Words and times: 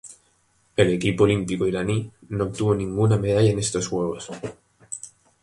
El 0.77 0.87
equipo 0.89 1.25
olímpico 1.25 1.67
iraní 1.67 2.11
no 2.29 2.45
obtuvo 2.45 2.73
ninguna 2.73 3.17
medalla 3.19 3.51
en 3.51 3.59
estos 3.59 3.87
Juegos. 3.87 4.31